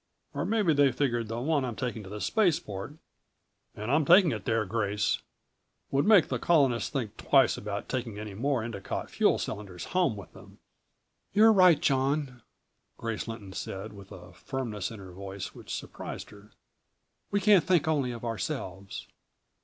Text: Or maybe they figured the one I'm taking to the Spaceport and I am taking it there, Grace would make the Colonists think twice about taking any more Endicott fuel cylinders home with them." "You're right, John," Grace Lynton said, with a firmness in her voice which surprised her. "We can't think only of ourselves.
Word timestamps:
Or 0.33 0.45
maybe 0.47 0.73
they 0.73 0.91
figured 0.91 1.27
the 1.27 1.39
one 1.39 1.63
I'm 1.63 1.75
taking 1.75 2.01
to 2.01 2.09
the 2.09 2.19
Spaceport 2.19 2.95
and 3.75 3.91
I 3.91 3.93
am 3.95 4.03
taking 4.03 4.31
it 4.31 4.45
there, 4.45 4.65
Grace 4.65 5.19
would 5.91 6.07
make 6.07 6.27
the 6.27 6.39
Colonists 6.39 6.89
think 6.89 7.17
twice 7.17 7.55
about 7.55 7.87
taking 7.87 8.17
any 8.17 8.33
more 8.33 8.63
Endicott 8.63 9.11
fuel 9.11 9.37
cylinders 9.37 9.85
home 9.93 10.15
with 10.15 10.33
them." 10.33 10.57
"You're 11.35 11.53
right, 11.53 11.79
John," 11.79 12.41
Grace 12.97 13.27
Lynton 13.27 13.53
said, 13.53 13.93
with 13.93 14.11
a 14.11 14.33
firmness 14.33 14.89
in 14.89 14.97
her 14.97 15.11
voice 15.11 15.53
which 15.53 15.71
surprised 15.71 16.31
her. 16.31 16.49
"We 17.29 17.39
can't 17.39 17.63
think 17.63 17.87
only 17.87 18.11
of 18.11 18.25
ourselves. 18.25 19.05